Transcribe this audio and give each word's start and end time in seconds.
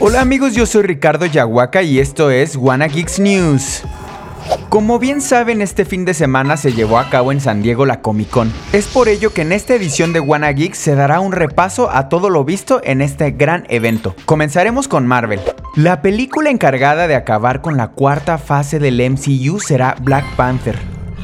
Hola 0.00 0.20
amigos, 0.22 0.54
yo 0.54 0.66
soy 0.66 0.82
Ricardo 0.82 1.24
Yahuaca 1.24 1.82
y 1.82 2.00
esto 2.00 2.32
es 2.32 2.56
Wanna 2.56 2.88
Geeks 2.88 3.20
News. 3.20 3.84
Como 4.68 4.98
bien 4.98 5.20
saben, 5.20 5.62
este 5.62 5.84
fin 5.84 6.04
de 6.04 6.14
semana 6.14 6.56
se 6.56 6.72
llevó 6.72 6.98
a 6.98 7.08
cabo 7.10 7.30
en 7.30 7.40
San 7.40 7.62
Diego 7.62 7.86
la 7.86 8.00
Comic 8.00 8.28
Con. 8.28 8.52
Es 8.72 8.88
por 8.88 9.08
ello 9.08 9.32
que 9.32 9.42
en 9.42 9.52
esta 9.52 9.76
edición 9.76 10.12
de 10.12 10.18
Wanna 10.18 10.50
Geeks 10.50 10.78
se 10.78 10.96
dará 10.96 11.20
un 11.20 11.30
repaso 11.30 11.90
a 11.92 12.08
todo 12.08 12.28
lo 12.28 12.44
visto 12.44 12.80
en 12.82 13.00
este 13.00 13.30
gran 13.30 13.66
evento. 13.68 14.16
Comenzaremos 14.24 14.88
con 14.88 15.06
Marvel. 15.06 15.40
La 15.76 16.02
película 16.02 16.50
encargada 16.50 17.06
de 17.06 17.14
acabar 17.14 17.60
con 17.60 17.76
la 17.76 17.88
cuarta 17.88 18.36
fase 18.38 18.80
del 18.80 19.00
MCU 19.08 19.60
será 19.60 19.94
Black 20.00 20.24
Panther. 20.34 20.76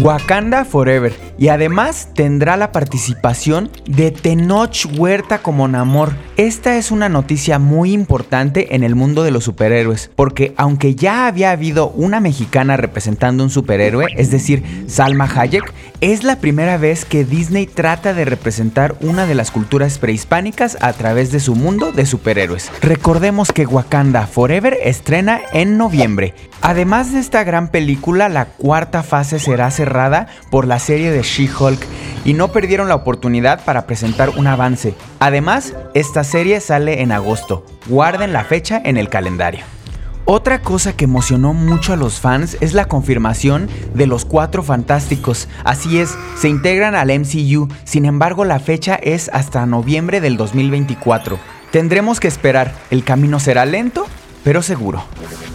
Wakanda 0.00 0.64
Forever 0.64 1.25
y 1.38 1.48
además 1.48 2.08
tendrá 2.14 2.56
la 2.56 2.72
participación 2.72 3.70
de 3.86 4.10
Tenoch 4.10 4.86
Huerta 4.96 5.38
como 5.38 5.68
Namor. 5.68 6.14
Esta 6.36 6.76
es 6.76 6.90
una 6.90 7.08
noticia 7.08 7.58
muy 7.58 7.92
importante 7.92 8.74
en 8.74 8.82
el 8.82 8.94
mundo 8.94 9.22
de 9.22 9.30
los 9.30 9.44
superhéroes, 9.44 10.10
porque 10.14 10.54
aunque 10.56 10.94
ya 10.94 11.26
había 11.26 11.50
habido 11.50 11.88
una 11.90 12.20
mexicana 12.20 12.76
representando 12.76 13.42
un 13.42 13.50
superhéroe, 13.50 14.06
es 14.16 14.30
decir, 14.30 14.84
Salma 14.86 15.24
Hayek, 15.24 15.72
es 16.00 16.24
la 16.24 16.36
primera 16.36 16.76
vez 16.76 17.04
que 17.04 17.24
Disney 17.24 17.66
trata 17.66 18.14
de 18.14 18.24
representar 18.24 18.96
una 19.00 19.26
de 19.26 19.34
las 19.34 19.50
culturas 19.50 19.98
prehispánicas 19.98 20.76
a 20.80 20.92
través 20.92 21.32
de 21.32 21.40
su 21.40 21.54
mundo 21.54 21.92
de 21.92 22.06
superhéroes. 22.06 22.70
Recordemos 22.82 23.52
que 23.52 23.66
Wakanda 23.66 24.26
Forever 24.26 24.76
estrena 24.82 25.40
en 25.52 25.78
noviembre. 25.78 26.34
Además 26.60 27.12
de 27.12 27.20
esta 27.20 27.44
gran 27.44 27.68
película, 27.68 28.28
la 28.28 28.46
cuarta 28.46 29.02
fase 29.02 29.38
será 29.38 29.70
cerrada 29.70 30.26
por 30.50 30.66
la 30.66 30.78
serie 30.78 31.10
de 31.10 31.22
She-Hulk 31.22 31.80
y 32.24 32.34
no 32.34 32.52
perdieron 32.52 32.88
la 32.88 32.96
oportunidad 32.96 33.64
para 33.64 33.86
presentar 33.86 34.30
un 34.30 34.46
avance. 34.46 34.94
Además, 35.20 35.74
esta 35.94 36.24
serie 36.24 36.60
sale 36.60 37.02
en 37.02 37.12
agosto. 37.12 37.64
Guarden 37.86 38.32
la 38.32 38.44
fecha 38.44 38.80
en 38.84 38.96
el 38.96 39.08
calendario. 39.08 39.75
Otra 40.28 40.60
cosa 40.60 40.96
que 40.96 41.04
emocionó 41.04 41.54
mucho 41.54 41.92
a 41.92 41.96
los 41.96 42.18
fans 42.18 42.56
es 42.60 42.74
la 42.74 42.86
confirmación 42.86 43.68
de 43.94 44.08
los 44.08 44.24
Cuatro 44.24 44.64
Fantásticos. 44.64 45.46
Así 45.62 46.00
es, 46.00 46.18
se 46.36 46.48
integran 46.48 46.96
al 46.96 47.16
MCU, 47.16 47.68
sin 47.84 48.04
embargo 48.06 48.44
la 48.44 48.58
fecha 48.58 48.96
es 48.96 49.30
hasta 49.32 49.64
noviembre 49.66 50.20
del 50.20 50.36
2024. 50.36 51.38
Tendremos 51.70 52.18
que 52.18 52.26
esperar, 52.26 52.74
el 52.90 53.04
camino 53.04 53.38
será 53.38 53.66
lento, 53.66 54.08
pero 54.46 54.62
seguro. 54.62 55.02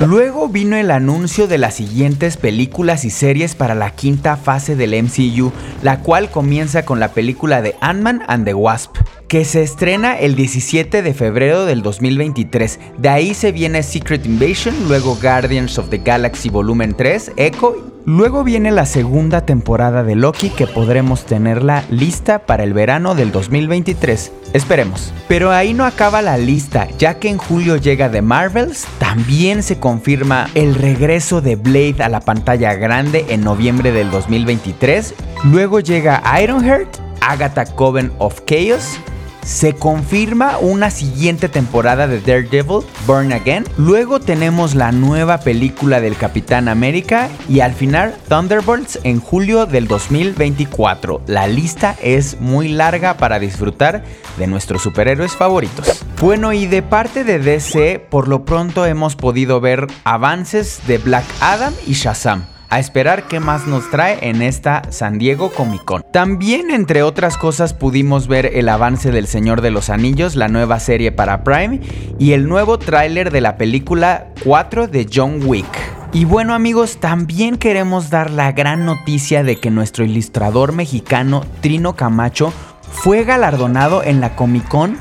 Luego 0.00 0.48
vino 0.48 0.74
el 0.74 0.90
anuncio 0.90 1.46
de 1.46 1.58
las 1.58 1.74
siguientes 1.74 2.38
películas 2.38 3.04
y 3.04 3.10
series 3.10 3.54
para 3.54 3.74
la 3.74 3.90
quinta 3.90 4.38
fase 4.38 4.76
del 4.76 4.94
MCU, 5.02 5.52
la 5.82 6.00
cual 6.00 6.30
comienza 6.30 6.86
con 6.86 6.98
la 6.98 7.12
película 7.12 7.60
de 7.60 7.74
Ant-Man 7.82 8.22
and 8.28 8.46
the 8.46 8.54
Wasp, 8.54 8.96
que 9.28 9.44
se 9.44 9.62
estrena 9.62 10.18
el 10.18 10.36
17 10.36 11.02
de 11.02 11.12
febrero 11.12 11.66
del 11.66 11.82
2023. 11.82 12.80
De 12.96 13.10
ahí 13.10 13.34
se 13.34 13.52
viene 13.52 13.82
Secret 13.82 14.24
Invasion, 14.24 14.74
luego 14.88 15.18
Guardians 15.20 15.78
of 15.78 15.90
the 15.90 15.98
Galaxy 15.98 16.48
Volumen 16.48 16.94
3, 16.94 17.32
Echo 17.36 17.97
Luego 18.08 18.42
viene 18.42 18.70
la 18.70 18.86
segunda 18.86 19.42
temporada 19.42 20.02
de 20.02 20.14
Loki 20.14 20.48
que 20.48 20.66
podremos 20.66 21.26
tenerla 21.26 21.84
lista 21.90 22.38
para 22.38 22.64
el 22.64 22.72
verano 22.72 23.14
del 23.14 23.32
2023. 23.32 24.32
Esperemos. 24.54 25.12
Pero 25.28 25.50
ahí 25.50 25.74
no 25.74 25.84
acaba 25.84 26.22
la 26.22 26.38
lista, 26.38 26.88
ya 26.96 27.18
que 27.18 27.28
en 27.28 27.36
julio 27.36 27.76
llega 27.76 28.10
The 28.10 28.22
Marvels, 28.22 28.86
también 28.98 29.62
se 29.62 29.78
confirma 29.78 30.48
el 30.54 30.74
regreso 30.74 31.42
de 31.42 31.56
Blade 31.56 32.02
a 32.02 32.08
la 32.08 32.20
pantalla 32.20 32.72
grande 32.76 33.26
en 33.28 33.42
noviembre 33.42 33.92
del 33.92 34.10
2023. 34.10 35.14
Luego 35.44 35.80
llega 35.80 36.22
Ironheart, 36.42 36.88
Agatha 37.20 37.66
Coven 37.66 38.10
of 38.16 38.40
Chaos, 38.46 38.98
se 39.42 39.74
confirma 39.74 40.58
una 40.58 40.90
siguiente 40.90 41.48
temporada 41.48 42.06
de 42.06 42.20
Daredevil, 42.20 42.84
Burn 43.06 43.32
Again. 43.32 43.64
Luego 43.76 44.20
tenemos 44.20 44.74
la 44.74 44.92
nueva 44.92 45.38
película 45.38 46.00
del 46.00 46.16
Capitán 46.16 46.68
América 46.68 47.28
y 47.48 47.60
al 47.60 47.72
final 47.72 48.14
Thunderbolts 48.28 48.98
en 49.04 49.20
julio 49.20 49.66
del 49.66 49.88
2024. 49.88 51.22
La 51.26 51.46
lista 51.46 51.96
es 52.02 52.40
muy 52.40 52.68
larga 52.68 53.16
para 53.16 53.38
disfrutar 53.38 54.04
de 54.36 54.46
nuestros 54.46 54.82
superhéroes 54.82 55.36
favoritos. 55.36 56.04
Bueno, 56.20 56.52
y 56.52 56.66
de 56.66 56.82
parte 56.82 57.24
de 57.24 57.38
DC, 57.38 57.98
por 58.10 58.28
lo 58.28 58.44
pronto 58.44 58.86
hemos 58.86 59.16
podido 59.16 59.60
ver 59.60 59.86
avances 60.04 60.80
de 60.86 60.98
Black 60.98 61.24
Adam 61.40 61.72
y 61.86 61.94
Shazam 61.94 62.57
a 62.70 62.78
esperar 62.78 63.28
qué 63.28 63.40
más 63.40 63.66
nos 63.66 63.90
trae 63.90 64.28
en 64.28 64.42
esta 64.42 64.82
San 64.90 65.18
Diego 65.18 65.50
Comic 65.50 65.84
Con. 65.84 66.04
También, 66.12 66.70
entre 66.70 67.02
otras 67.02 67.36
cosas, 67.38 67.74
pudimos 67.74 68.28
ver 68.28 68.46
el 68.54 68.68
avance 68.68 69.10
del 69.10 69.26
Señor 69.26 69.60
de 69.60 69.70
los 69.70 69.90
Anillos, 69.90 70.36
la 70.36 70.48
nueva 70.48 70.80
serie 70.80 71.12
para 71.12 71.44
Prime, 71.44 71.80
y 72.18 72.32
el 72.32 72.48
nuevo 72.48 72.78
tráiler 72.78 73.30
de 73.30 73.40
la 73.40 73.56
película 73.56 74.28
4 74.44 74.88
de 74.88 75.08
John 75.12 75.40
Wick. 75.44 75.66
Y 76.12 76.24
bueno 76.24 76.54
amigos, 76.54 76.98
también 76.98 77.58
queremos 77.58 78.08
dar 78.10 78.30
la 78.30 78.52
gran 78.52 78.86
noticia 78.86 79.42
de 79.42 79.60
que 79.60 79.70
nuestro 79.70 80.04
ilustrador 80.04 80.72
mexicano 80.72 81.44
Trino 81.60 81.96
Camacho 81.96 82.52
fue 82.90 83.24
galardonado 83.24 84.02
en 84.02 84.20
la 84.20 84.34
Comic 84.34 84.66
Con 84.68 84.98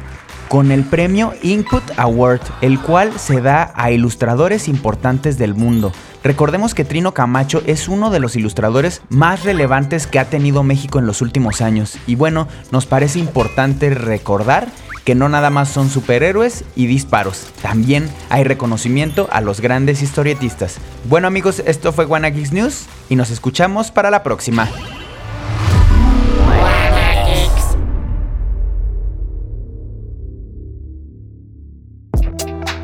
con 0.48 0.72
el 0.72 0.84
premio 0.84 1.34
Input 1.44 1.84
Award, 1.98 2.42
el 2.62 2.80
cual 2.80 3.20
se 3.20 3.42
da 3.42 3.72
a 3.76 3.92
ilustradores 3.92 4.68
importantes 4.68 5.38
del 5.38 5.56
mundo. 5.56 5.92
Recordemos 6.28 6.76
que 6.76 6.84
Trino 6.84 7.14
Camacho 7.14 7.64
es 7.68 7.88
uno 7.88 8.10
de 8.10 8.20
los 8.20 8.36
ilustradores 8.36 9.02
más 9.08 9.46
relevantes 9.46 10.08
que 10.08 10.20
ha 10.20 10.26
tenido 10.26 10.62
México 10.62 11.00
en 11.00 11.06
los 11.06 11.22
últimos 11.22 11.62
años. 11.62 11.98
Y 12.06 12.16
bueno, 12.16 12.50
nos 12.70 12.86
parece 12.86 13.20
importante 13.20 13.92
recordar 13.92 14.68
que 15.06 15.16
no 15.16 15.30
nada 15.30 15.50
más 15.52 15.70
son 15.70 15.90
superhéroes 15.90 16.66
y 16.76 16.88
disparos, 16.88 17.48
también 17.62 18.10
hay 18.30 18.44
reconocimiento 18.44 19.30
a 19.32 19.40
los 19.40 19.62
grandes 19.62 20.02
historietistas. 20.02 20.80
Bueno 21.06 21.30
amigos, 21.30 21.64
esto 21.66 21.94
fue 21.94 22.06
Wanna 22.06 22.30
News 22.30 22.88
y 23.08 23.16
nos 23.16 23.30
escuchamos 23.30 23.90
para 23.90 24.12
la 24.12 24.22
próxima. 24.22 24.68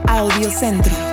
Audio 0.08 0.50
Centro. 0.50 1.13